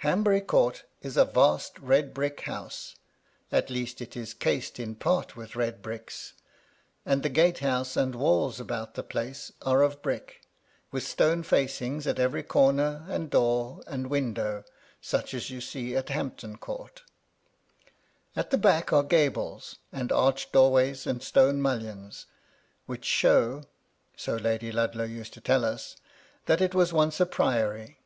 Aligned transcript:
Hanbury 0.00 0.42
Court 0.42 0.84
is 1.00 1.16
a 1.16 1.24
vast 1.24 1.78
red 1.78 2.12
brick 2.12 2.42
house—at 2.42 3.70
least, 3.70 4.02
it 4.02 4.14
is 4.14 4.34
cased 4.34 4.78
in 4.78 4.94
part 4.94 5.36
with 5.36 5.56
red 5.56 5.80
bricks; 5.80 6.34
and 7.06 7.22
the 7.22 7.30
gate 7.30 7.60
house 7.60 7.96
and 7.96 8.14
walls 8.14 8.60
about 8.60 8.92
the 8.92 9.02
place 9.02 9.52
are 9.62 9.80
of 9.80 10.02
brick,— 10.02 10.42
with 10.92 11.06
stone 11.08 11.42
facings 11.42 12.06
at 12.06 12.18
every 12.18 12.42
comer, 12.42 13.06
and 13.08 13.30
door, 13.30 13.80
and 13.86 14.08
window, 14.10 14.64
such 15.00 15.32
as 15.32 15.48
you 15.48 15.62
see 15.62 15.96
at 15.96 16.10
Hampton 16.10 16.58
Court 16.58 17.02
At 18.36 18.50
the 18.50 18.58
back 18.58 18.92
are 18.92 19.00
the 19.02 19.08
gables, 19.08 19.76
and 19.90 20.12
arched 20.12 20.52
doorways, 20.52 21.06
and 21.06 21.22
stone 21.22 21.62
mullions, 21.62 22.26
which 22.84 23.06
show 23.06 23.62
(so 24.14 24.36
Lady 24.36 24.70
Ludlow 24.70 25.04
used 25.04 25.32
to 25.32 25.40
tell 25.40 25.64
us) 25.64 25.96
that 26.44 26.60
it 26.60 26.74
was 26.74 26.92
once 26.92 27.18
a 27.18 27.24
priory. 27.24 27.96